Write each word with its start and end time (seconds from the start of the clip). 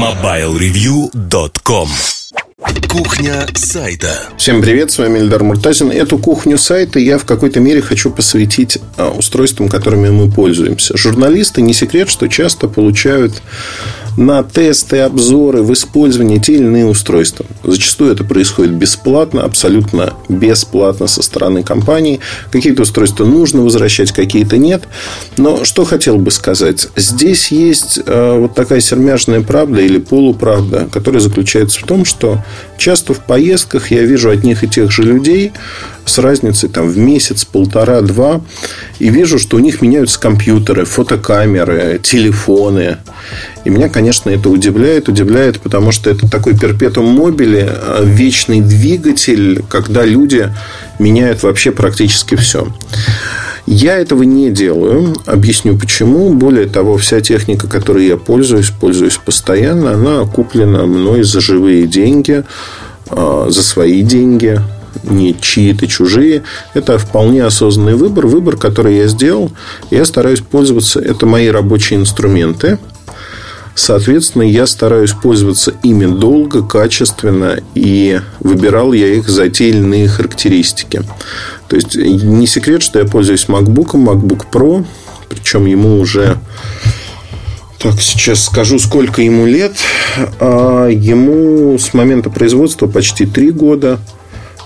MobileReview.com 0.00 2.19
Кухня 2.88 3.46
сайта. 3.54 4.28
Всем 4.36 4.60
привет, 4.60 4.90
с 4.90 4.98
вами 4.98 5.20
Эльдар 5.20 5.42
Муртазин. 5.42 5.90
Эту 5.90 6.18
кухню 6.18 6.58
сайта 6.58 6.98
я 6.98 7.18
в 7.18 7.24
какой-то 7.24 7.60
мере 7.60 7.80
хочу 7.80 8.10
посвятить 8.10 8.78
а, 8.96 9.10
устройствам, 9.10 9.68
которыми 9.68 10.10
мы 10.10 10.30
пользуемся. 10.30 10.96
Журналисты, 10.96 11.62
не 11.62 11.72
секрет, 11.72 12.10
что 12.10 12.28
часто 12.28 12.68
получают 12.68 13.40
на 14.16 14.42
тесты, 14.42 14.98
обзоры 14.98 15.62
в 15.62 15.72
использовании 15.72 16.38
те 16.38 16.54
или 16.54 16.64
иные 16.64 16.86
устройства. 16.86 17.46
Зачастую 17.62 18.12
это 18.12 18.24
происходит 18.24 18.72
бесплатно, 18.72 19.44
абсолютно 19.44 20.14
бесплатно 20.28 21.06
со 21.06 21.22
стороны 21.22 21.62
компании. 21.62 22.20
Какие-то 22.50 22.82
устройства 22.82 23.24
нужно 23.24 23.62
возвращать, 23.62 24.12
какие-то 24.12 24.58
нет. 24.58 24.82
Но 25.36 25.64
что 25.64 25.84
хотел 25.84 26.18
бы 26.18 26.30
сказать. 26.30 26.88
Здесь 26.96 27.52
есть 27.52 28.00
э, 28.04 28.38
вот 28.38 28.54
такая 28.54 28.80
сермяжная 28.80 29.40
правда 29.40 29.80
или 29.80 29.98
полуправда, 29.98 30.88
которая 30.92 31.20
заключается 31.20 31.80
в 31.80 31.84
том, 31.84 32.04
что 32.04 32.42
часто 32.76 33.14
в 33.14 33.20
поездках 33.20 33.90
я 33.90 34.02
вижу 34.02 34.30
одних 34.30 34.64
и 34.64 34.68
тех 34.68 34.90
же 34.90 35.02
людей 35.02 35.52
с 36.04 36.18
разницей 36.18 36.68
там, 36.68 36.88
в 36.88 36.98
месяц, 36.98 37.44
полтора, 37.44 38.00
два. 38.00 38.40
И 38.98 39.08
вижу, 39.10 39.38
что 39.38 39.56
у 39.56 39.60
них 39.60 39.80
меняются 39.80 40.18
компьютеры, 40.18 40.84
фотокамеры, 40.84 42.00
телефоны. 42.02 42.98
И 43.64 43.70
меня, 43.70 43.88
конечно, 43.88 44.30
это 44.30 44.48
удивляет. 44.48 45.08
Удивляет, 45.08 45.60
потому 45.60 45.92
что 45.92 46.10
это 46.10 46.28
такой 46.28 46.58
перпетум 46.58 47.06
мобили, 47.06 47.68
а, 47.70 48.02
вечный 48.02 48.60
двигатель, 48.60 49.62
когда 49.68 50.04
люди 50.04 50.48
меняют 50.98 51.42
вообще 51.42 51.70
практически 51.70 52.34
все. 52.34 52.66
Я 53.66 53.98
этого 53.98 54.22
не 54.22 54.50
делаю. 54.50 55.14
Объясню 55.26 55.78
почему. 55.78 56.32
Более 56.32 56.66
того, 56.66 56.96
вся 56.96 57.20
техника, 57.20 57.68
которой 57.68 58.06
я 58.06 58.16
пользуюсь, 58.16 58.70
пользуюсь 58.70 59.16
постоянно, 59.16 59.92
она 59.92 60.24
куплена 60.24 60.86
мной 60.86 61.22
за 61.22 61.40
живые 61.40 61.86
деньги, 61.86 62.44
а, 63.08 63.46
за 63.48 63.62
свои 63.62 64.02
деньги 64.02 64.60
не 65.04 65.36
чьи-то 65.38 65.86
чужие. 65.86 66.42
Это 66.74 66.98
вполне 66.98 67.44
осознанный 67.44 67.94
выбор. 67.94 68.26
Выбор, 68.26 68.56
который 68.56 68.96
я 68.96 69.06
сделал. 69.06 69.50
Я 69.90 70.04
стараюсь 70.04 70.40
пользоваться. 70.40 71.00
Это 71.00 71.26
мои 71.26 71.48
рабочие 71.48 71.98
инструменты. 71.98 72.78
Соответственно, 73.80 74.42
я 74.42 74.66
стараюсь 74.66 75.12
пользоваться 75.12 75.72
ими 75.82 76.04
долго, 76.04 76.62
качественно, 76.62 77.60
и 77.74 78.20
выбирал 78.40 78.92
я 78.92 79.06
их 79.06 79.26
за 79.26 79.48
те 79.48 79.70
или 79.70 79.78
иные 79.78 80.06
характеристики. 80.06 81.02
То 81.66 81.76
есть, 81.76 81.96
не 81.96 82.46
секрет, 82.46 82.82
что 82.82 82.98
я 82.98 83.06
пользуюсь 83.06 83.46
MacBook, 83.48 83.92
MacBook 83.92 84.44
Pro, 84.52 84.84
причем 85.30 85.64
ему 85.64 85.98
уже 85.98 86.36
так, 87.78 88.02
сейчас 88.02 88.44
скажу, 88.44 88.78
сколько 88.78 89.22
ему 89.22 89.46
лет. 89.46 89.72
А 90.40 90.88
ему 90.88 91.78
с 91.78 91.94
момента 91.94 92.28
производства 92.28 92.86
почти 92.86 93.24
три 93.24 93.50
года. 93.50 93.98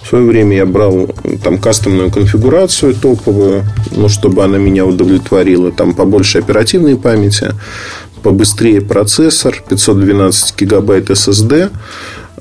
В 0.02 0.08
свое 0.08 0.24
время 0.24 0.56
я 0.56 0.66
брал 0.66 1.08
там 1.42 1.58
кастомную 1.58 2.10
конфигурацию 2.10 2.94
топовую, 2.94 3.64
ну, 3.92 4.08
чтобы 4.08 4.44
она 4.44 4.58
меня 4.58 4.84
удовлетворила. 4.84 5.70
Там 5.70 5.94
побольше 5.94 6.38
оперативной 6.38 6.96
памяти, 6.96 7.52
побыстрее 8.24 8.80
процессор, 8.80 9.62
512 9.68 10.58
гигабайт 10.58 11.10
SSD. 11.10 11.70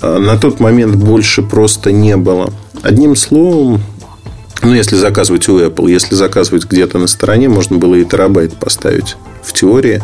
А, 0.02 0.17
на 0.17 0.38
тот 0.38 0.59
момент 0.59 0.95
больше 0.95 1.44
просто 1.44 1.92
не 1.92 2.16
было. 2.16 2.52
Одним 2.81 3.16
словом, 3.17 3.81
ну, 4.64 4.73
если 4.73 4.95
заказывать 4.95 5.48
у 5.50 5.59
Apple, 5.59 5.92
если 5.92 6.16
заказывать 6.16 6.66
где-то 6.66 6.98
на 6.98 7.08
стороне, 7.08 7.50
можно 7.50 7.78
было 7.78 7.95
и 7.95 8.06
терабайт 8.06 8.56
поставить 8.56 9.17
в 9.44 9.52
теории. 9.52 10.02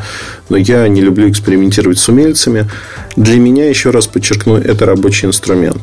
Но 0.49 0.57
я 0.57 0.85
не 0.89 0.99
люблю 0.99 1.29
экспериментировать 1.29 1.97
с 1.97 2.09
умельцами. 2.09 2.69
Для 3.15 3.37
меня, 3.39 3.69
еще 3.69 3.91
раз 3.91 4.05
подчеркну, 4.05 4.57
это 4.57 4.85
рабочий 4.85 5.27
инструмент. 5.27 5.81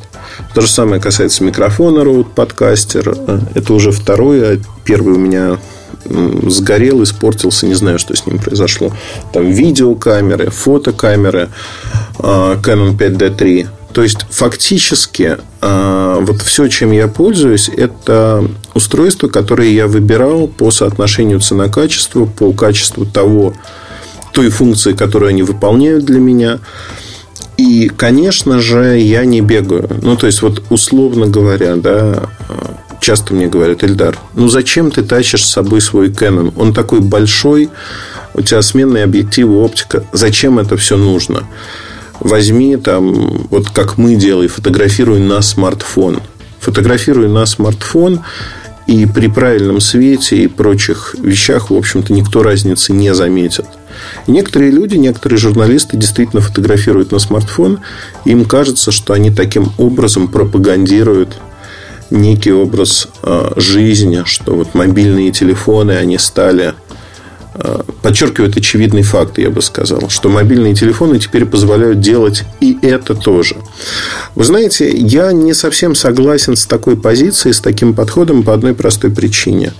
То 0.54 0.60
же 0.60 0.68
самое 0.68 1.00
касается 1.00 1.42
микрофона 1.42 2.00
Rode 2.00 2.26
Podcaster. 2.34 3.42
Это 3.54 3.72
уже 3.72 3.92
второй, 3.92 4.60
первый 4.84 5.14
у 5.14 5.18
меня 5.18 5.56
сгорел, 6.04 7.02
испортился, 7.02 7.66
не 7.66 7.74
знаю, 7.74 7.98
что 7.98 8.16
с 8.16 8.26
ним 8.26 8.38
произошло. 8.38 8.92
Там 9.32 9.50
видеокамеры, 9.50 10.50
фотокамеры 10.50 11.50
а, 12.18 12.56
Canon 12.56 12.96
5D3. 12.96 13.68
То 13.92 14.02
есть, 14.02 14.26
фактически, 14.28 15.38
а, 15.60 16.20
вот 16.20 16.42
все, 16.42 16.68
чем 16.68 16.92
я 16.92 17.08
пользуюсь, 17.08 17.68
это 17.68 18.46
устройство, 18.74 19.28
которое 19.28 19.70
я 19.70 19.86
выбирал 19.86 20.48
по 20.48 20.70
соотношению 20.70 21.40
цена-качество, 21.40 22.26
по 22.26 22.52
качеству 22.52 23.06
того, 23.06 23.54
той 24.32 24.50
функции, 24.50 24.92
которую 24.92 25.30
они 25.30 25.42
выполняют 25.42 26.04
для 26.04 26.20
меня. 26.20 26.58
И, 27.56 27.88
конечно 27.88 28.60
же, 28.60 28.98
я 28.98 29.24
не 29.24 29.40
бегаю. 29.40 29.88
Ну, 30.02 30.16
то 30.16 30.26
есть, 30.26 30.42
вот 30.42 30.62
условно 30.68 31.26
говоря, 31.26 31.76
да, 31.76 32.28
часто 33.06 33.34
мне 33.34 33.46
говорят, 33.46 33.84
Эльдар, 33.84 34.18
ну 34.34 34.48
зачем 34.48 34.90
ты 34.90 35.02
тащишь 35.02 35.46
с 35.46 35.52
собой 35.52 35.80
свой 35.80 36.08
Canon? 36.08 36.52
Он 36.56 36.74
такой 36.74 36.98
большой, 36.98 37.70
у 38.34 38.42
тебя 38.42 38.60
сменные 38.62 39.04
объективы, 39.04 39.62
оптика. 39.62 40.02
Зачем 40.12 40.58
это 40.58 40.76
все 40.76 40.96
нужно? 40.96 41.44
Возьми 42.18 42.76
там, 42.76 43.46
вот 43.48 43.70
как 43.70 43.96
мы 43.96 44.16
делаем, 44.16 44.50
фотографируй 44.50 45.20
на 45.20 45.40
смартфон. 45.40 46.20
Фотографируй 46.58 47.28
на 47.28 47.46
смартфон, 47.46 48.24
и 48.88 49.06
при 49.06 49.28
правильном 49.28 49.80
свете 49.80 50.38
и 50.38 50.48
прочих 50.48 51.14
вещах, 51.16 51.70
в 51.70 51.74
общем-то, 51.74 52.12
никто 52.12 52.42
разницы 52.42 52.92
не 52.92 53.14
заметит. 53.14 53.66
И 54.26 54.32
некоторые 54.32 54.72
люди, 54.72 54.96
некоторые 54.96 55.38
журналисты 55.38 55.96
действительно 55.96 56.42
фотографируют 56.42 57.12
на 57.12 57.20
смартфон. 57.20 57.78
Им 58.24 58.44
кажется, 58.46 58.90
что 58.90 59.12
они 59.12 59.30
таким 59.30 59.70
образом 59.78 60.26
пропагандируют 60.26 61.36
некий 62.10 62.52
образ 62.52 63.08
э, 63.22 63.52
жизни, 63.56 64.22
что 64.24 64.54
вот 64.54 64.74
мобильные 64.74 65.32
телефоны, 65.32 65.92
они 65.92 66.18
стали 66.18 66.74
э, 67.54 67.80
подчеркивают 68.02 68.56
очевидный 68.56 69.02
факт, 69.02 69.38
я 69.38 69.50
бы 69.50 69.62
сказал, 69.62 70.08
что 70.08 70.28
мобильные 70.28 70.74
телефоны 70.74 71.18
теперь 71.18 71.46
позволяют 71.46 72.00
делать 72.00 72.44
и 72.60 72.78
это 72.82 73.14
тоже. 73.14 73.56
Вы 74.34 74.44
знаете, 74.44 74.90
я 74.90 75.32
не 75.32 75.54
совсем 75.54 75.94
согласен 75.94 76.56
с 76.56 76.66
такой 76.66 76.96
позицией, 76.96 77.52
с 77.52 77.60
таким 77.60 77.94
подходом 77.94 78.42
по 78.42 78.54
одной 78.54 78.74
простой 78.74 79.10
причине, 79.10 79.72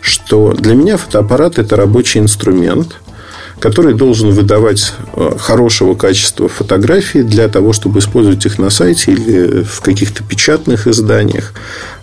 что 0.00 0.52
для 0.52 0.74
меня 0.74 0.96
фотоаппарат 0.96 1.58
это 1.58 1.76
рабочий 1.76 2.20
инструмент– 2.20 2.96
который 3.62 3.94
должен 3.94 4.32
выдавать 4.32 4.92
э, 5.14 5.36
хорошего 5.38 5.94
качества 5.94 6.48
фотографии 6.48 7.20
для 7.20 7.46
того, 7.46 7.72
чтобы 7.72 8.00
использовать 8.00 8.44
их 8.44 8.58
на 8.58 8.70
сайте 8.70 9.12
или 9.12 9.62
в 9.62 9.80
каких-то 9.82 10.24
печатных 10.24 10.88
изданиях, 10.88 11.54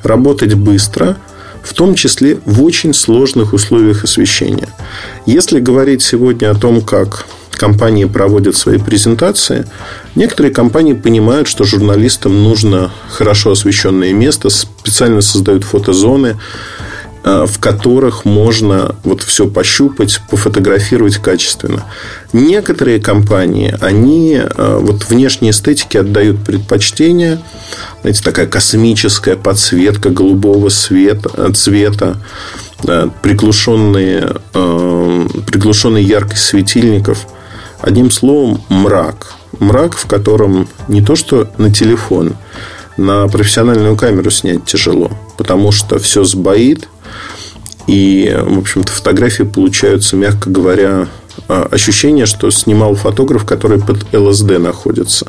работать 0.01 0.53
быстро, 0.53 1.17
в 1.61 1.73
том 1.73 1.95
числе 1.95 2.39
в 2.45 2.63
очень 2.63 2.93
сложных 2.93 3.51
условиях 3.51 4.05
освещения. 4.05 4.69
Если 5.25 5.59
говорить 5.59 6.01
сегодня 6.01 6.49
о 6.49 6.55
том, 6.55 6.79
как 6.79 7.25
компании 7.51 8.05
проводят 8.05 8.55
свои 8.55 8.77
презентации, 8.77 9.67
некоторые 10.15 10.53
компании 10.53 10.93
понимают, 10.93 11.49
что 11.49 11.65
журналистам 11.65 12.41
нужно 12.41 12.89
хорошо 13.09 13.51
освещенное 13.51 14.13
место, 14.13 14.49
специально 14.49 15.19
создают 15.19 15.65
фотозоны, 15.65 16.37
в 17.23 17.59
которых 17.59 18.25
можно 18.25 18.95
вот 19.03 19.23
все 19.23 19.47
пощупать, 19.47 20.21
пофотографировать 20.29 21.17
качественно. 21.17 21.85
Некоторые 22.33 22.99
компании, 22.99 23.75
они 23.81 24.39
э, 24.41 24.77
вот 24.81 25.09
внешней 25.09 25.49
эстетике 25.49 25.99
отдают 26.01 26.43
предпочтение. 26.43 27.39
Знаете, 28.01 28.23
такая 28.23 28.47
космическая 28.47 29.35
подсветка 29.35 30.09
голубого 30.09 30.69
света, 30.69 31.29
э, 31.35 31.51
цвета, 31.53 32.17
приглушенные, 33.21 34.35
приглушенный 34.53 36.01
яркость 36.01 36.45
светильников. 36.45 37.27
Одним 37.81 38.09
словом, 38.09 38.61
мрак. 38.69 39.33
Мрак, 39.59 39.97
в 39.97 40.05
котором 40.05 40.69
не 40.87 41.01
то, 41.01 41.17
что 41.17 41.49
на 41.57 41.73
телефон, 41.73 42.37
на 42.95 43.27
профессиональную 43.27 43.95
камеру 43.95 44.29
снять 44.29 44.65
тяжело, 44.65 45.11
потому 45.37 45.71
что 45.71 45.99
все 45.99 46.23
сбоит, 46.23 46.87
и, 47.89 48.31
в 48.39 48.59
общем-то, 48.59 48.91
фотографии 48.91 49.41
получаются, 49.41 50.15
мягко 50.15 50.51
говоря, 50.51 51.07
а, 51.47 51.67
ощущение, 51.71 52.27
что 52.27 52.51
снимал 52.51 52.93
фотограф, 52.93 53.45
который 53.45 53.79
под 53.79 54.05
ЛСД 54.13 54.59
находится. 54.59 55.25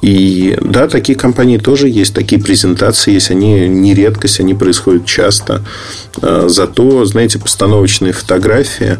И 0.00 0.56
да, 0.60 0.86
такие 0.86 1.18
компании 1.18 1.58
тоже 1.58 1.88
есть, 1.88 2.14
такие 2.14 2.40
презентации 2.40 3.14
есть, 3.14 3.32
они 3.32 3.66
не 3.68 3.94
редкость, 3.94 4.38
они 4.38 4.54
происходят 4.54 5.06
часто. 5.06 5.64
А, 6.22 6.44
зато, 6.46 7.04
знаете, 7.04 7.40
постановочные 7.40 8.12
фотографии, 8.12 8.98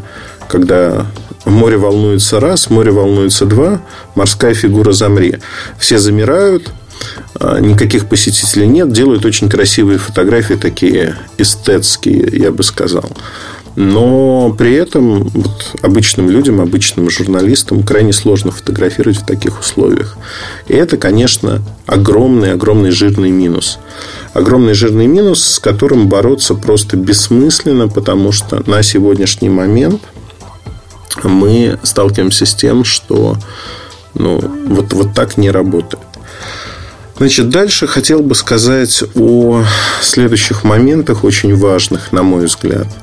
когда 0.48 1.06
море 1.44 1.76
волнуется 1.76 2.40
раз, 2.40 2.68
море 2.68 2.90
волнуется 2.90 3.46
два, 3.46 3.80
морская 4.16 4.54
фигура 4.54 4.90
замри. 4.90 5.36
Все 5.78 5.98
замирают, 5.98 6.72
никаких 7.60 8.08
посетителей 8.08 8.66
нет, 8.66 8.92
делают 8.92 9.24
очень 9.24 9.48
красивые 9.48 9.98
фотографии, 9.98 10.54
такие 10.54 11.16
эстетские, 11.38 12.28
я 12.32 12.50
бы 12.50 12.62
сказал. 12.62 13.10
Но 13.76 14.54
при 14.58 14.74
этом 14.74 15.28
вот, 15.28 15.74
обычным 15.80 16.28
людям, 16.28 16.60
обычным 16.60 17.08
журналистам 17.08 17.82
крайне 17.82 18.12
сложно 18.12 18.50
фотографировать 18.50 19.18
в 19.18 19.26
таких 19.26 19.60
условиях. 19.60 20.16
И 20.66 20.74
это, 20.74 20.96
конечно, 20.96 21.62
огромный, 21.86 22.52
огромный 22.52 22.90
жирный 22.90 23.30
минус. 23.30 23.78
Огромный 24.34 24.74
жирный 24.74 25.06
минус, 25.06 25.42
с 25.42 25.58
которым 25.60 26.08
бороться 26.08 26.54
просто 26.54 26.96
бессмысленно, 26.96 27.88
потому 27.88 28.32
что 28.32 28.62
на 28.68 28.82
сегодняшний 28.82 29.48
момент 29.48 30.02
мы 31.22 31.78
сталкиваемся 31.82 32.46
с 32.46 32.54
тем, 32.54 32.84
что 32.84 33.36
ну, 34.14 34.40
вот, 34.66 34.92
вот 34.92 35.14
так 35.14 35.36
не 35.36 35.50
работает. 35.50 36.02
Значит, 37.20 37.50
дальше 37.50 37.86
хотел 37.86 38.22
бы 38.22 38.34
сказать 38.34 39.04
о 39.14 39.62
следующих 40.00 40.64
моментах, 40.64 41.22
очень 41.22 41.54
важных, 41.54 42.12
на 42.12 42.22
мой 42.22 42.46
взгляд– 42.46 42.86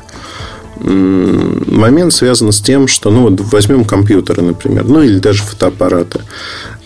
момент 0.80 2.14
связан 2.14 2.52
с 2.52 2.62
тем, 2.62 2.88
что, 2.88 3.10
ну, 3.10 3.24
вот 3.24 3.40
возьмем 3.52 3.86
компьютеры, 3.86 4.42
например, 4.42 4.86
ну, 4.86 5.02
или 5.02 5.20
даже 5.20 5.44
фотоаппараты. 5.44 6.22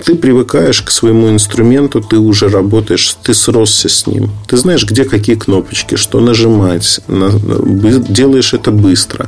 Ты 0.03 0.15
привыкаешь 0.15 0.81
к 0.81 0.92
своему 0.92 1.30
инструменту, 1.30 2.01
ты 2.01 2.18
уже 2.18 2.50
работаешь, 2.50 3.15
ты 3.24 3.33
сросся 3.33 3.89
с 3.89 4.07
ним. 4.07 4.31
Ты 4.48 4.57
знаешь, 4.57 4.86
где 4.86 5.06
какие 5.06 5.36
кнопочки, 5.36 5.95
что 5.95 6.19
нажимать, 6.19 7.00
делаешь 7.07 8.53
это 8.53 8.71
быстро. 8.71 9.25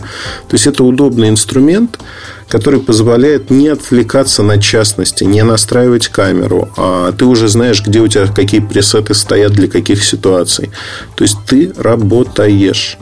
То 0.48 0.54
есть, 0.54 0.68
это 0.68 0.84
удобный 0.84 1.30
инструмент, 1.30 2.00
который 2.48 2.80
позволяет 2.80 3.50
не 3.50 3.70
отвлекаться 3.70 4.44
на 4.44 4.60
частности, 4.60 5.24
не 5.24 5.44
настраивать 5.44 6.08
камеру, 6.08 6.70
а 6.78 7.12
ты 7.12 7.26
уже 7.26 7.48
знаешь, 7.48 7.84
где 7.86 8.00
у 8.00 8.08
тебя 8.08 8.28
какие 8.28 8.62
пресеты 8.62 9.14
стоят 9.14 9.54
для 9.54 9.68
каких 9.68 10.04
ситуаций. 10.04 10.72
То 11.16 11.24
есть, 11.24 11.38
ты 11.48 11.72
работаешь 11.78 12.98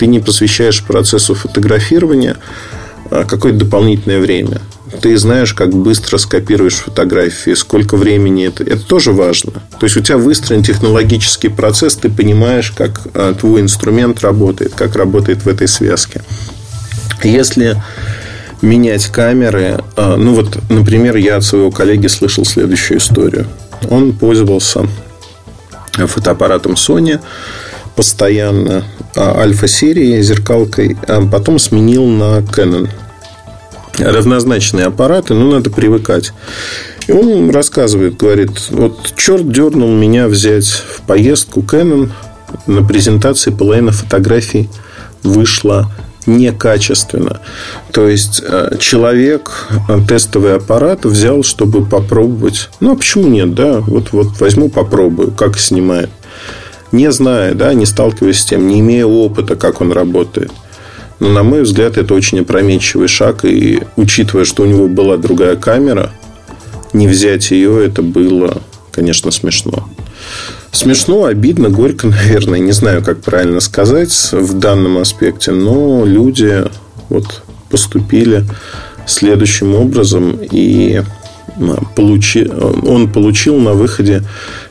ты 0.00 0.06
не 0.06 0.18
посвящаешь 0.18 0.82
процессу 0.82 1.34
фотографирования 1.34 2.38
а, 3.10 3.24
какое-то 3.24 3.58
дополнительное 3.58 4.18
время. 4.18 4.62
Ты 5.00 5.16
знаешь, 5.16 5.54
как 5.54 5.70
быстро 5.70 6.18
скопируешь 6.18 6.74
фотографии, 6.74 7.54
сколько 7.54 7.96
времени 7.96 8.46
это. 8.46 8.64
Это 8.64 8.84
тоже 8.84 9.12
важно. 9.12 9.52
То 9.78 9.86
есть 9.86 9.96
у 9.96 10.00
тебя 10.00 10.18
выстроен 10.18 10.62
технологический 10.62 11.48
процесс, 11.48 11.94
ты 11.94 12.08
понимаешь, 12.10 12.72
как 12.72 13.00
а, 13.14 13.34
твой 13.34 13.60
инструмент 13.60 14.20
работает, 14.20 14.74
как 14.74 14.96
работает 14.96 15.44
в 15.44 15.48
этой 15.48 15.68
связке. 15.68 16.22
Если 17.22 17.80
менять 18.62 19.06
камеры, 19.06 19.82
а, 19.96 20.16
ну 20.16 20.34
вот, 20.34 20.58
например, 20.68 21.16
я 21.16 21.36
от 21.36 21.44
своего 21.44 21.70
коллеги 21.70 22.08
слышал 22.08 22.44
следующую 22.44 22.98
историю. 22.98 23.46
Он 23.88 24.12
пользовался 24.12 24.86
фотоаппаратом 25.94 26.72
Sony 26.72 27.20
постоянно 27.94 28.84
а, 29.16 29.40
альфа-серии 29.40 30.20
зеркалкой, 30.20 30.96
потом 31.30 31.58
сменил 31.58 32.06
на 32.06 32.38
Canon. 32.38 32.88
Равнозначные 34.00 34.86
аппараты, 34.86 35.34
но 35.34 35.50
надо 35.50 35.70
привыкать. 35.70 36.32
И 37.06 37.12
он 37.12 37.50
рассказывает, 37.50 38.16
говорит, 38.16 38.50
вот 38.70 39.14
черт 39.16 39.50
дернул 39.50 39.92
меня 39.92 40.28
взять 40.28 40.68
в 40.68 41.02
поездку 41.02 41.60
Canon 41.60 42.10
на 42.66 42.82
презентации 42.82 43.50
половина 43.50 43.92
фотографий 43.92 44.68
вышла 45.22 45.90
некачественно. 46.26 47.40
То 47.92 48.08
есть 48.08 48.42
э, 48.46 48.76
человек 48.78 49.68
э, 49.88 49.98
тестовый 50.06 50.56
аппарат 50.56 51.04
взял, 51.04 51.42
чтобы 51.42 51.84
попробовать. 51.84 52.68
Ну 52.80 52.92
а 52.92 52.96
почему 52.96 53.28
нет, 53.28 53.54
да? 53.54 53.80
Вот, 53.80 54.12
вот 54.12 54.38
возьму, 54.40 54.68
попробую, 54.68 55.32
как 55.32 55.58
снимает 55.58 56.10
не 56.92 57.10
зная, 57.12 57.54
да, 57.54 57.72
не 57.74 57.86
сталкиваясь 57.86 58.40
с 58.40 58.44
тем, 58.44 58.66
не 58.66 58.80
имея 58.80 59.06
опыта, 59.06 59.56
как 59.56 59.80
он 59.80 59.92
работает. 59.92 60.50
Но, 61.20 61.28
на 61.28 61.42
мой 61.42 61.62
взгляд, 61.62 61.98
это 61.98 62.14
очень 62.14 62.40
опрометчивый 62.40 63.08
шаг. 63.08 63.44
И 63.44 63.82
учитывая, 63.96 64.44
что 64.44 64.62
у 64.62 64.66
него 64.66 64.88
была 64.88 65.18
другая 65.18 65.56
камера, 65.56 66.10
не 66.92 67.06
взять 67.06 67.50
ее, 67.50 67.84
это 67.84 68.02
было, 68.02 68.62
конечно, 68.90 69.30
смешно. 69.30 69.88
Смешно, 70.72 71.24
обидно, 71.24 71.68
горько, 71.68 72.06
наверное. 72.08 72.58
Не 72.58 72.72
знаю, 72.72 73.02
как 73.04 73.20
правильно 73.20 73.60
сказать 73.60 74.12
в 74.32 74.58
данном 74.58 74.98
аспекте. 74.98 75.52
Но 75.52 76.04
люди 76.06 76.64
вот 77.10 77.42
поступили 77.68 78.44
следующим 79.06 79.74
образом. 79.74 80.38
И 80.50 81.02
получи, 81.94 82.48
он 82.48 83.12
получил 83.12 83.56
на 83.56 83.74
выходе 83.74 84.24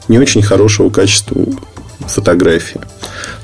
не 0.07 0.17
очень 0.17 0.41
хорошего 0.41 0.89
качества 0.89 1.45
фотографии. 2.07 2.81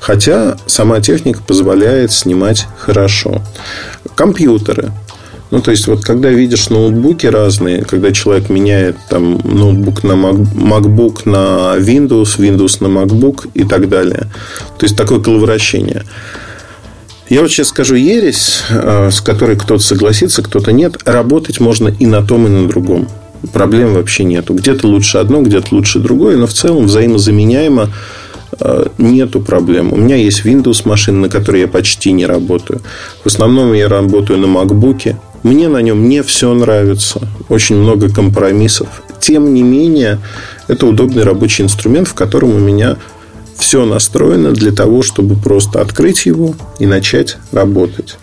Хотя 0.06 0.56
сама 0.68 1.02
техника 1.02 1.40
позволяет 1.42 2.12
снимать 2.12 2.68
хорошо. 2.78 3.42
Компьютеры. 4.14 4.92
Ну, 5.50 5.62
то 5.62 5.72
есть, 5.72 5.88
вот 5.88 6.04
когда 6.04 6.30
видишь 6.30 6.70
ноутбуки 6.70 7.26
разные, 7.26 7.84
когда 7.84 8.12
человек 8.12 8.50
меняет 8.50 8.98
там 9.10 9.40
ноутбук 9.44 10.04
на 10.04 10.12
MacBook 10.12 11.22
на 11.26 11.80
Windows, 11.80 12.38
Windows 12.38 12.84
на 12.84 13.00
MacBook 13.00 13.50
и 13.56 13.64
так 13.64 13.90
далее. 13.90 14.28
То 14.78 14.86
есть, 14.86 14.96
такое 14.96 15.20
коловращение. 15.20 16.04
Я 17.28 17.42
вот 17.42 17.50
сейчас 17.50 17.70
скажу 17.70 17.96
ересь, 17.96 18.62
э, 18.70 19.10
с 19.12 19.22
которой 19.22 19.56
кто-то 19.56 19.82
согласится, 19.82 20.44
кто-то 20.44 20.72
нет. 20.72 20.98
Работать 21.06 21.60
можно 21.60 21.88
и 21.88 22.06
на 22.06 22.22
том, 22.22 22.46
и 22.46 22.50
на 22.52 22.68
другом. 22.68 23.08
Проблем 23.54 23.96
вообще 23.96 24.24
нету. 24.24 24.54
Где-то 24.54 24.86
лучше 24.86 25.18
одно, 25.18 25.42
где-то 25.42 25.74
лучше 25.74 25.98
другое, 25.98 26.38
но 26.38 26.46
в 26.46 26.54
целом 26.54 26.86
взаимозаменяемо 26.86 27.90
нету 28.98 29.42
проблем. 29.42 29.94
У 29.94 29.98
меня 29.98 30.16
есть 30.16 30.46
Windows 30.46 30.82
машина, 30.86 31.22
на 31.22 31.30
которой 31.30 31.62
я 31.62 31.68
почти 31.68 32.12
не 32.12 32.26
работаю. 32.26 32.82
В 33.24 33.28
основном 33.28 33.74
я 33.74 33.88
работаю 33.88 34.40
на 34.40 34.46
MacBook. 34.46 35.16
Мне 35.44 35.68
на 35.68 35.82
нем 35.82 36.10
не 36.10 36.24
все 36.24 36.54
нравится. 36.54 37.22
Очень 37.50 37.78
много 37.78 38.14
компромиссов. 38.14 39.04
Тем 39.20 39.54
не 39.54 39.64
менее, 39.64 40.20
это 40.68 40.88
удобный 40.88 41.24
рабочий 41.24 41.64
инструмент, 41.64 42.08
в 42.08 42.14
котором 42.14 42.56
у 42.56 42.60
меня 42.60 42.98
все 43.58 43.86
настроено 43.86 44.52
для 44.52 44.72
того, 44.72 45.02
чтобы 45.02 45.36
просто 45.36 45.82
открыть 45.82 46.26
его 46.26 46.56
и 46.80 46.86
начать 46.86 47.38
работать. 47.52 48.18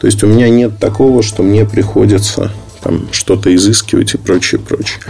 То 0.00 0.06
есть 0.06 0.22
у 0.22 0.26
меня 0.26 0.48
нет 0.48 0.78
такого, 0.78 1.22
что 1.22 1.42
мне 1.42 1.64
приходится 1.64 2.52
там 2.82 3.08
что-то 3.10 3.54
изыскивать 3.54 4.14
и 4.14 4.18
прочее, 4.18 4.60
прочее. 4.60 5.00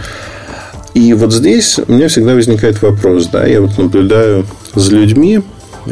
И 0.99 1.13
вот 1.13 1.31
здесь 1.31 1.79
у 1.79 1.93
меня 1.93 2.09
всегда 2.09 2.33
возникает 2.33 2.81
вопрос, 2.81 3.27
да, 3.27 3.45
я 3.45 3.61
вот 3.61 3.77
наблюдаю 3.77 4.45
за 4.75 4.95
людьми, 4.95 5.39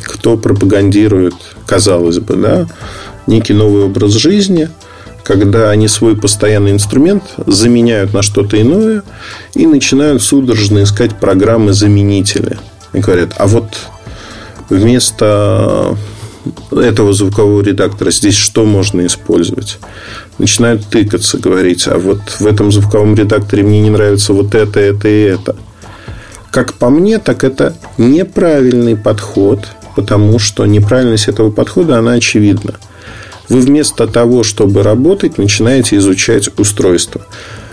кто 0.03 0.35
пропагандирует, 0.35 1.33
казалось 1.65 2.19
бы, 2.19 2.35
да, 2.35 2.67
некий 3.25 3.53
новый 3.53 3.85
образ 3.85 4.11
жизни, 4.11 4.67
когда 5.23 5.69
они 5.69 5.87
свой 5.87 6.17
постоянный 6.17 6.71
инструмент 6.71 7.23
заменяют 7.45 8.13
на 8.13 8.21
что-то 8.21 8.61
иное 8.61 9.03
и 9.53 9.65
начинают 9.65 10.21
судорожно 10.21 10.83
искать 10.83 11.17
программы-заменители. 11.17 12.57
И 12.91 12.99
говорят, 12.99 13.31
а 13.37 13.47
вот 13.47 13.77
вместо 14.69 15.95
этого 16.69 17.13
звукового 17.13 17.61
редактора 17.61 18.11
здесь 18.11 18.35
что 18.35 18.65
можно 18.65 19.05
использовать? 19.05 19.79
Начинают 20.37 20.85
тыкаться, 20.85 21.37
говорить, 21.39 21.87
а 21.87 21.97
вот 21.97 22.19
в 22.39 22.45
этом 22.45 22.71
звуковом 22.71 23.15
редакторе 23.15 23.63
мне 23.63 23.81
не 23.81 23.89
нравится 23.89 24.33
вот 24.33 24.53
это, 24.53 24.79
это 24.79 25.07
и 25.07 25.21
это. 25.21 25.55
Как 26.51 26.73
по 26.73 26.89
мне, 26.89 27.17
так 27.19 27.43
это 27.43 27.75
неправильный 27.97 28.95
подход, 28.95 29.67
потому 29.95 30.37
что 30.39 30.65
неправильность 30.65 31.27
этого 31.27 31.49
подхода, 31.49 31.97
она 31.97 32.13
очевидна. 32.13 32.75
Вы 33.49 33.61
вместо 33.61 34.07
того, 34.07 34.43
чтобы 34.43 34.83
работать, 34.83 35.37
начинаете 35.37 35.97
изучать 35.97 36.49
устройство. 36.59 37.21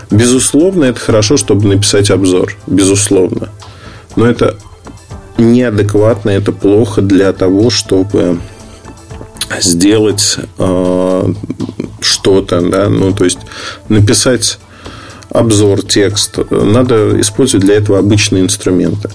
Безусловно, 0.09 0.85
это 0.85 0.99
хорошо, 0.99 1.37
чтобы 1.37 1.67
написать 1.67 2.09
обзор. 2.09 2.55
Безусловно. 2.67 3.49
Но 4.15 4.25
это 4.25 4.57
неадекватно, 5.37 6.29
это 6.29 6.51
плохо 6.51 7.01
для 7.01 7.33
того, 7.33 7.69
чтобы 7.69 8.39
сделать 9.59 10.37
э, 10.57 11.33
что-то, 11.99 12.61
да, 12.61 12.89
ну, 12.89 13.13
то 13.13 13.23
есть 13.23 13.39
написать 13.89 14.59
обзор, 15.29 15.83
текст. 15.83 16.39
Надо 16.49 17.19
использовать 17.19 17.65
для 17.65 17.75
этого 17.75 17.99
обычные 17.99 18.43
инструменты. 18.43 19.09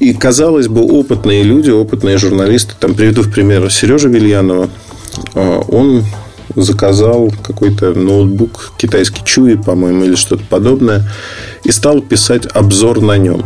И, 0.00 0.14
казалось 0.14 0.68
бы, 0.68 0.82
опытные 0.82 1.42
люди, 1.42 1.70
опытные 1.70 2.18
журналисты, 2.18 2.74
там 2.78 2.94
приведу 2.94 3.22
в 3.22 3.32
пример 3.32 3.70
Сережа 3.70 4.08
Вильянова, 4.08 4.70
э, 5.34 5.60
он 5.68 6.04
заказал 6.54 7.32
какой-то 7.42 7.92
ноутбук 7.94 8.72
китайский 8.78 9.24
Чуи, 9.24 9.54
по-моему, 9.56 10.04
или 10.04 10.14
что-то 10.14 10.44
подобное, 10.48 11.10
и 11.64 11.72
стал 11.72 12.00
писать 12.00 12.46
обзор 12.46 13.00
на 13.00 13.18
нем. 13.18 13.44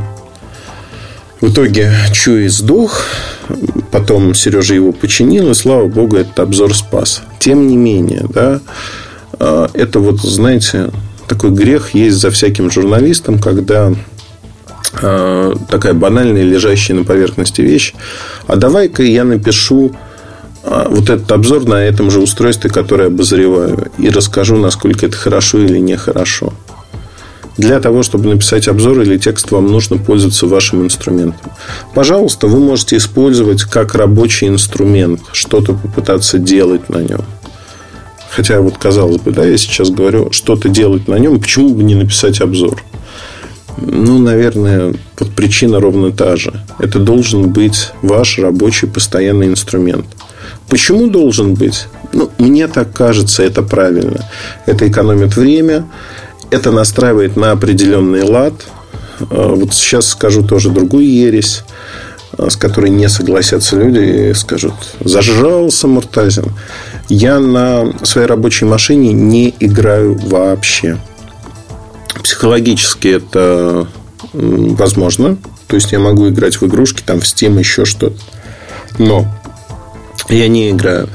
В 1.42 1.48
итоге 1.50 1.92
Чуи 2.12 2.46
сдох, 2.46 3.02
потом 3.90 4.32
Сережа 4.32 4.74
его 4.74 4.92
починил, 4.92 5.50
и 5.50 5.54
слава 5.54 5.88
богу, 5.88 6.16
этот 6.16 6.38
обзор 6.38 6.72
спас. 6.72 7.22
Тем 7.40 7.66
не 7.66 7.76
менее, 7.76 8.24
да, 8.32 8.60
а, 9.40 9.68
это 9.74 9.98
вот, 9.98 10.20
знаете, 10.20 10.90
такой 11.26 11.50
грех 11.50 11.96
есть 11.96 12.18
за 12.18 12.30
всяким 12.30 12.70
журналистом, 12.70 13.40
когда 13.40 13.92
а, 15.02 15.56
такая 15.68 15.94
банальная, 15.94 16.44
лежащая 16.44 16.96
на 16.96 17.02
поверхности 17.02 17.60
вещь. 17.60 17.92
А 18.46 18.54
давай-ка 18.54 19.02
я 19.02 19.24
напишу 19.24 19.96
а, 20.62 20.86
вот 20.88 21.10
этот 21.10 21.32
обзор 21.32 21.64
на 21.64 21.84
этом 21.84 22.12
же 22.12 22.20
устройстве, 22.20 22.70
которое 22.70 23.08
обозреваю, 23.08 23.90
и 23.98 24.10
расскажу, 24.10 24.58
насколько 24.58 25.06
это 25.06 25.16
хорошо 25.16 25.58
или 25.58 25.78
нехорошо. 25.78 26.52
Для 27.58 27.80
того, 27.80 28.02
чтобы 28.02 28.30
написать 28.30 28.66
обзор 28.66 29.00
или 29.02 29.18
текст, 29.18 29.50
вам 29.50 29.66
нужно 29.66 29.98
пользоваться 29.98 30.46
вашим 30.46 30.84
инструментом. 30.84 31.52
Пожалуйста, 31.94 32.46
вы 32.46 32.60
можете 32.60 32.96
использовать 32.96 33.62
как 33.64 33.94
рабочий 33.94 34.48
инструмент, 34.48 35.20
что-то 35.32 35.74
попытаться 35.74 36.38
делать 36.38 36.88
на 36.88 36.98
нем. 36.98 37.24
Хотя, 38.30 38.60
вот 38.60 38.78
казалось 38.78 39.20
бы, 39.20 39.30
да, 39.32 39.44
я 39.44 39.58
сейчас 39.58 39.90
говорю, 39.90 40.32
что-то 40.32 40.70
делать 40.70 41.08
на 41.08 41.18
нем, 41.18 41.38
почему 41.38 41.74
бы 41.74 41.82
не 41.82 41.94
написать 41.94 42.40
обзор? 42.40 42.82
Ну, 43.76 44.18
наверное, 44.18 44.94
вот 45.18 45.30
причина 45.34 45.80
ровно 45.80 46.12
та 46.12 46.36
же. 46.36 46.54
Это 46.78 46.98
должен 46.98 47.50
быть 47.50 47.90
ваш 48.00 48.38
рабочий 48.38 48.86
постоянный 48.86 49.46
инструмент. 49.48 50.06
Почему 50.68 51.08
должен 51.08 51.54
быть? 51.54 51.86
Ну, 52.12 52.30
мне 52.38 52.68
так 52.68 52.92
кажется, 52.92 53.42
это 53.42 53.62
правильно. 53.62 54.26
Это 54.64 54.88
экономит 54.88 55.36
время, 55.36 55.86
это 56.52 56.70
настраивает 56.70 57.36
на 57.36 57.52
определенный 57.52 58.22
лад. 58.22 58.52
А, 59.30 59.54
вот 59.54 59.72
сейчас 59.72 60.08
скажу 60.08 60.42
тоже 60.44 60.70
другую 60.70 61.08
ересь, 61.08 61.64
а, 62.36 62.50
с 62.50 62.56
которой 62.56 62.90
не 62.90 63.08
согласятся 63.08 63.76
люди 63.76 64.30
и 64.30 64.34
скажут, 64.34 64.74
зажрался 65.00 65.88
Муртазин. 65.88 66.52
Я 67.08 67.40
на 67.40 67.92
своей 68.04 68.26
рабочей 68.26 68.66
машине 68.66 69.12
не 69.12 69.54
играю 69.60 70.14
вообще. 70.14 70.98
Психологически 72.22 73.08
это 73.08 73.88
возможно. 74.32 75.38
То 75.66 75.76
есть 75.76 75.92
я 75.92 75.98
могу 75.98 76.28
играть 76.28 76.60
в 76.60 76.66
игрушки, 76.66 77.02
там 77.04 77.20
в 77.20 77.24
Steam, 77.24 77.58
еще 77.58 77.86
что-то. 77.86 78.16
Но 78.98 79.26
я 80.28 80.48
не 80.48 80.70
играю. 80.70 81.08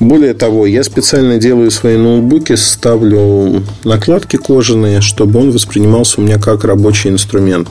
Более 0.00 0.34
того, 0.34 0.66
я 0.66 0.82
специально 0.82 1.38
делаю 1.38 1.70
свои 1.70 1.96
ноутбуки, 1.96 2.54
ставлю 2.56 3.62
накладки 3.84 4.36
кожаные, 4.36 5.00
чтобы 5.00 5.40
он 5.40 5.52
воспринимался 5.52 6.20
у 6.20 6.24
меня 6.24 6.38
как 6.38 6.64
рабочий 6.64 7.10
инструмент. 7.10 7.68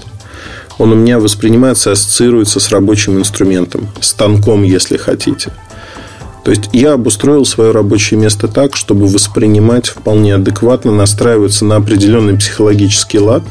Он 0.77 0.92
у 0.92 0.96
меня 0.96 1.20
воспринимается, 1.20 1.92
ассоциируется 1.92 2.60
с 2.60 2.70
рабочим 2.70 3.20
инструментом, 3.20 3.89
станком, 4.00 4.63
если 4.63 4.98
хотите. 4.98 5.51
То 6.44 6.51
есть 6.51 6.70
я 6.74 6.94
обустроил 6.94 7.46
свое 7.46 7.72
рабочее 7.72 8.20
место 8.20 8.48
так, 8.48 8.75
чтобы 8.75 9.08
воспринимать 9.08 9.88
вполне 9.88 10.36
адекватно, 10.36 10.92
настраиваться 10.92 11.63
на 11.65 11.77
определенный 11.77 12.38
психологический 12.38 13.20
лад. 13.20 13.44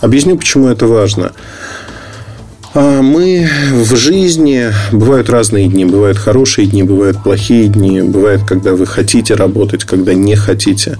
Объясню, 0.00 0.36
почему 0.36 0.68
это 0.68 0.86
важно. 0.86 1.32
А 2.78 3.00
мы 3.00 3.48
в 3.72 3.96
жизни 3.96 4.70
бывают 4.92 5.30
разные 5.30 5.66
дни. 5.66 5.86
Бывают 5.86 6.18
хорошие 6.18 6.66
дни, 6.66 6.82
бывают 6.82 7.22
плохие 7.22 7.68
дни. 7.68 8.02
Бывает, 8.02 8.42
когда 8.46 8.74
вы 8.74 8.84
хотите 8.84 9.32
работать, 9.32 9.84
когда 9.84 10.12
не 10.12 10.34
хотите. 10.34 10.98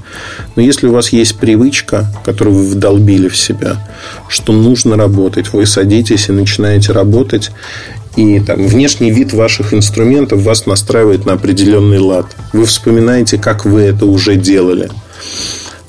Но 0.54 0.62
если 0.62 0.86
у 0.86 0.92
вас 0.92 1.10
есть 1.10 1.36
привычка, 1.36 2.06
которую 2.24 2.56
вы 2.56 2.64
вдолбили 2.64 3.28
в 3.28 3.36
себя, 3.36 3.76
что 4.26 4.54
нужно 4.54 4.96
работать, 4.96 5.52
вы 5.52 5.66
садитесь 5.66 6.30
и 6.30 6.32
начинаете 6.32 6.92
работать, 6.92 7.50
и 8.16 8.40
там, 8.40 8.66
внешний 8.66 9.10
вид 9.10 9.34
ваших 9.34 9.74
инструментов 9.74 10.40
вас 10.44 10.64
настраивает 10.64 11.26
на 11.26 11.34
определенный 11.34 11.98
лад. 11.98 12.24
Вы 12.54 12.64
вспоминаете, 12.64 13.36
как 13.36 13.66
вы 13.66 13.82
это 13.82 14.06
уже 14.06 14.36
делали 14.36 14.88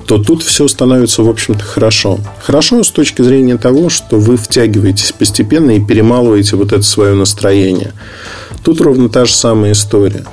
то 0.07 0.17
тут 0.17 0.41
все 0.41 0.69
становится, 0.69 1.21
в 1.21 1.29
общем-то, 1.29 1.63
хорошо. 1.63 2.19
Хорошо 2.41 2.81
с 2.83 2.91
точки 2.91 3.21
зрения 3.21 3.57
того, 3.57 3.89
что 3.89 4.17
вы 4.17 4.37
втягиваетесь 4.37 5.11
постепенно 5.11 5.71
и 5.71 5.83
перемалываете 5.83 6.55
вот 6.55 6.71
это 6.71 6.83
свое 6.83 7.13
настроение. 7.13 7.91
Тут 8.63 8.79
ровно 8.79 9.09
та 9.09 9.25
же 9.25 9.33
самая 9.33 9.73
история. 9.73 10.23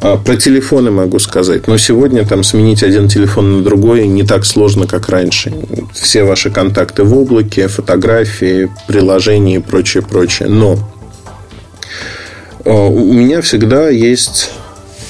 А, 0.00 0.18
про 0.18 0.36
телефоны 0.36 0.90
могу 0.90 1.18
сказать. 1.20 1.66
Но 1.66 1.78
сегодня 1.78 2.26
там 2.26 2.44
сменить 2.44 2.82
один 2.82 3.08
телефон 3.08 3.58
на 3.58 3.64
другой 3.64 4.06
не 4.06 4.24
так 4.24 4.44
сложно, 4.44 4.86
как 4.86 5.08
раньше. 5.08 5.54
Все 5.94 6.24
ваши 6.24 6.50
контакты 6.50 7.02
в 7.02 7.16
облаке, 7.16 7.66
фотографии, 7.68 8.70
приложения 8.86 9.56
и 9.56 9.60
прочее, 9.60 10.02
прочее. 10.02 10.50
Но 10.50 10.78
а, 12.66 12.72
у 12.88 13.12
меня 13.14 13.40
всегда 13.40 13.88
есть 13.88 14.50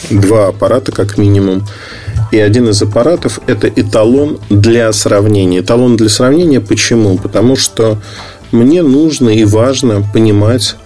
два 0.09 0.47
аппарата, 0.47 0.93
как 0.93 1.19
минимум. 1.19 1.65
И 2.31 2.39
один 2.39 2.69
из 2.69 2.83
аппаратов– 2.83 3.41
это 3.47 3.69
эталон 3.69 4.39
для 4.51 4.93
сравнения. 4.93 5.61
Эталон 5.61 5.97
для 5.97 6.09
сравнения 6.09 6.61
почему? 6.61 7.17
Потому 7.17 7.57
что 7.57 7.99
мне 8.53 8.83
нужно 8.83 9.31
и 9.31 9.45
важно 9.45 10.03
понимать, 10.13 10.77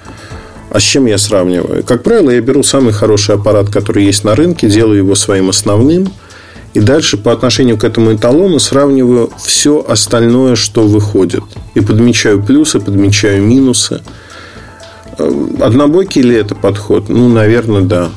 а 0.70 0.78
с 0.78 0.82
чем 0.82 1.06
я 1.06 1.18
сравниваю. 1.18 1.84
Как 1.84 2.02
правило, 2.02 2.30
я 2.30 2.40
беру 2.40 2.62
самый 2.62 2.92
хороший 2.92 3.34
аппарат, 3.34 3.70
который 3.70 4.04
есть 4.04 4.24
на 4.24 4.34
рынке, 4.34 4.68
делаю 4.68 4.98
его 4.98 5.14
своим 5.14 5.48
основным, 5.48 6.12
и 6.74 6.80
дальше 6.80 7.18
по 7.18 7.32
отношению 7.32 7.76
к 7.76 7.84
этому 7.84 8.14
эталону 8.14 8.58
сравниваю 8.58 9.30
все 9.42 9.84
остальное, 9.86 10.56
что 10.56 10.82
выходит. 10.82 11.42
И 11.74 11.80
подмечаю 11.80 12.42
плюсы, 12.42 12.80
подмечаю 12.80 13.42
минусы. 13.42 14.00
Однобокий 15.60 16.22
ли 16.22 16.36
это 16.36 16.54
подход? 16.54 17.08
Ну, 17.08 17.28
наверное, 17.28 17.82
да. 17.82 18.08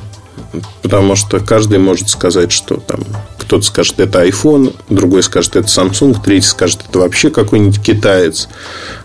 Потому 0.82 1.15
что 1.15 1.39
каждый 1.39 1.80
может 1.80 2.10
сказать, 2.10 2.51
что 2.51 2.77
там 2.77 3.01
кто-то 3.38 3.63
скажет, 3.63 4.00
это 4.00 4.25
iPhone, 4.25 4.75
другой 4.89 5.24
скажет, 5.24 5.56
это 5.56 5.68
Samsung, 5.68 6.18
третий 6.24 6.48
скажет, 6.48 6.82
это 6.88 7.00
вообще 7.00 7.30
какой-нибудь 7.30 7.82
китаец, 7.82 8.50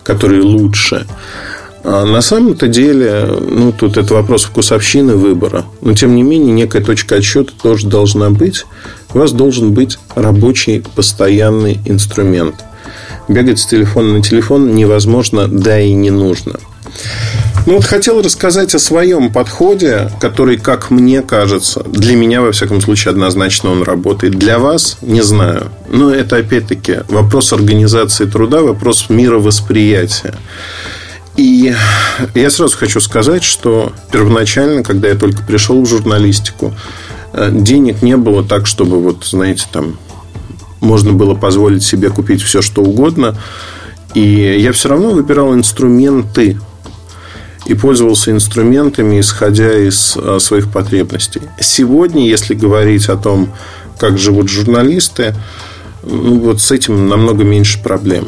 который 0.02 0.40
лучше. 0.40 1.06
А 1.82 2.04
на 2.04 2.20
самом-то 2.20 2.68
деле, 2.68 3.26
ну, 3.26 3.72
тут 3.72 3.96
это 3.96 4.14
вопрос 4.14 4.44
вкусовщины 4.44 5.16
выбора. 5.16 5.64
Но, 5.80 5.94
тем 5.94 6.14
не 6.14 6.22
менее, 6.22 6.52
некая 6.52 6.82
точка 6.82 7.16
отсчета 7.16 7.52
тоже 7.62 7.86
должна 7.86 8.30
быть. 8.30 8.66
У 9.14 9.18
вас 9.18 9.32
должен 9.32 9.72
быть 9.72 9.98
рабочий 10.14 10.84
постоянный 10.94 11.80
инструмент. 11.86 12.64
Бегать 13.28 13.58
с 13.58 13.66
телефона 13.66 14.14
на 14.14 14.22
телефон 14.22 14.74
невозможно, 14.74 15.48
да 15.48 15.80
и 15.80 15.92
не 15.92 16.10
нужно. 16.10 16.60
Ну 17.66 17.74
вот 17.74 17.84
хотел 17.84 18.22
рассказать 18.22 18.74
о 18.74 18.78
своем 18.78 19.30
подходе, 19.30 20.10
который, 20.18 20.56
как 20.56 20.90
мне 20.90 21.22
кажется, 21.22 21.82
для 21.84 22.16
меня, 22.16 22.40
во 22.40 22.52
всяком 22.52 22.80
случае, 22.80 23.10
однозначно 23.10 23.70
он 23.70 23.82
работает. 23.82 24.38
Для 24.38 24.58
вас, 24.58 24.96
не 25.02 25.20
знаю. 25.20 25.70
Но 25.88 26.12
это, 26.12 26.36
опять-таки, 26.36 27.00
вопрос 27.08 27.52
организации 27.52 28.24
труда, 28.24 28.62
вопрос 28.62 29.10
мировосприятия. 29.10 30.34
И 31.36 31.74
я 32.34 32.50
сразу 32.50 32.76
хочу 32.76 32.98
сказать, 33.00 33.44
что 33.44 33.92
первоначально, 34.10 34.82
когда 34.82 35.08
я 35.08 35.14
только 35.14 35.42
пришел 35.42 35.80
в 35.82 35.86
журналистику, 35.86 36.74
э, 37.32 37.50
денег 37.52 38.02
не 38.02 38.16
было 38.16 38.42
так, 38.42 38.66
чтобы, 38.66 39.00
вот, 39.00 39.24
знаете, 39.24 39.64
там 39.70 39.98
можно 40.80 41.12
было 41.12 41.34
позволить 41.34 41.82
себе 41.82 42.10
купить 42.10 42.42
все, 42.42 42.62
что 42.62 42.82
угодно. 42.82 43.36
И 44.14 44.58
я 44.58 44.72
все 44.72 44.88
равно 44.88 45.10
выбирал 45.10 45.54
инструменты, 45.54 46.58
и 47.70 47.74
пользовался 47.74 48.32
инструментами, 48.32 49.20
исходя 49.20 49.72
из 49.72 50.16
а, 50.16 50.40
своих 50.40 50.72
потребностей. 50.72 51.42
Сегодня, 51.60 52.26
если 52.26 52.54
говорить 52.54 53.08
о 53.08 53.16
том, 53.16 53.54
как 53.96 54.18
живут 54.18 54.48
журналисты, 54.48 55.36
ну, 56.02 56.40
вот 56.40 56.60
с 56.60 56.72
этим 56.72 57.08
намного 57.08 57.44
меньше 57.44 57.80
проблем. 57.80 58.26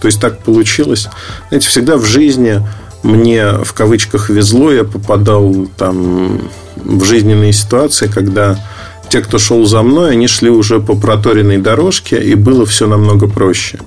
То 0.00 0.06
есть 0.06 0.18
так 0.18 0.42
получилось. 0.42 1.08
Знаете, 1.48 1.68
всегда 1.68 1.98
в 1.98 2.06
жизни 2.06 2.66
мне 3.02 3.52
в 3.52 3.74
кавычках 3.74 4.30
везло, 4.30 4.72
я 4.72 4.84
попадал 4.84 5.68
там 5.76 6.48
в 6.76 7.04
жизненные 7.04 7.52
ситуации, 7.52 8.06
когда 8.06 8.58
те, 9.10 9.20
кто 9.20 9.38
шел 9.38 9.66
за 9.66 9.82
мной, 9.82 10.12
они 10.12 10.26
шли 10.26 10.48
уже 10.48 10.80
по 10.80 10.94
проторенной 10.94 11.58
дорожке, 11.58 12.16
и 12.16 12.34
было 12.34 12.64
все 12.64 12.86
намного 12.86 13.28
проще. 13.28 13.78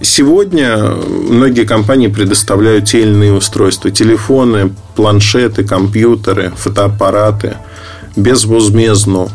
Сегодня 0.00 0.78
многие 0.78 1.64
компании 1.64 2.08
предоставляют 2.08 2.86
те 2.86 3.00
или 3.00 3.10
иные 3.10 3.32
устройства. 3.32 3.90
Телефоны, 3.90 4.72
планшеты, 4.94 5.64
компьютеры, 5.64 6.52
фотоаппараты 6.56 7.56
безвозмездно 8.14 9.28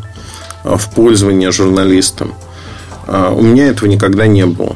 в 0.63 0.93
пользование 0.93 1.51
журналистам. 1.51 2.33
А, 3.07 3.31
у 3.31 3.41
меня 3.41 3.67
этого 3.67 3.89
никогда 3.89 4.27
не 4.27 4.45
было. 4.45 4.75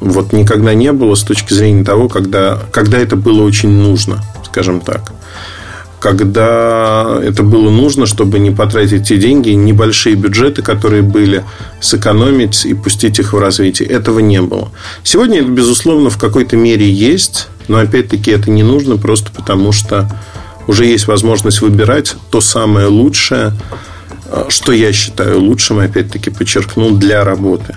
Вот 0.00 0.32
никогда 0.32 0.74
не 0.74 0.92
было 0.92 1.14
с 1.14 1.22
точки 1.22 1.54
зрения 1.54 1.84
того, 1.84 2.08
когда, 2.08 2.58
когда 2.72 2.98
это 2.98 3.16
было 3.16 3.42
очень 3.42 3.70
нужно, 3.70 4.22
скажем 4.44 4.80
так 4.80 5.13
когда 6.04 7.18
это 7.22 7.42
было 7.42 7.70
нужно, 7.70 8.04
чтобы 8.04 8.38
не 8.38 8.50
потратить 8.50 9.08
те 9.08 9.16
деньги, 9.16 9.48
небольшие 9.48 10.16
бюджеты, 10.16 10.60
которые 10.60 11.00
были, 11.00 11.44
сэкономить 11.80 12.66
и 12.66 12.74
пустить 12.74 13.18
их 13.18 13.32
в 13.32 13.38
развитие. 13.38 13.88
Этого 13.88 14.18
не 14.18 14.42
было. 14.42 14.70
Сегодня 15.02 15.40
это, 15.40 15.48
безусловно, 15.48 16.10
в 16.10 16.18
какой-то 16.18 16.58
мере 16.58 16.86
есть, 16.86 17.48
но 17.68 17.78
опять-таки 17.78 18.32
это 18.32 18.50
не 18.50 18.62
нужно 18.62 18.98
просто 18.98 19.32
потому, 19.32 19.72
что 19.72 20.10
уже 20.66 20.84
есть 20.84 21.06
возможность 21.06 21.62
выбирать 21.62 22.16
то 22.30 22.42
самое 22.42 22.88
лучшее, 22.88 23.54
э, 24.26 24.44
что 24.50 24.72
я 24.72 24.92
считаю 24.92 25.40
лучшим, 25.40 25.78
опять-таки 25.78 26.28
подчеркну, 26.28 26.90
для 26.90 27.24
работы. 27.24 27.76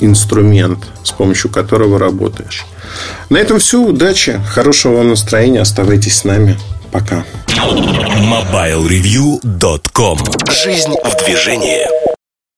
Инструмент, 0.00 0.80
с 1.04 1.12
помощью 1.12 1.48
которого 1.48 1.96
работаешь. 1.96 2.66
На 3.30 3.36
этом 3.36 3.60
все. 3.60 3.80
Удачи, 3.80 4.40
хорошего 4.52 4.96
вам 4.96 5.10
настроения. 5.10 5.60
Оставайтесь 5.60 6.16
с 6.16 6.24
нами. 6.24 6.58
Пока. 6.90 7.24
MobileReview.com 7.48 10.18
Жизнь 10.50 10.94
в 11.04 11.24
движении 11.24 12.07